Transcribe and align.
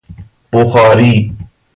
بخاری 0.53 1.33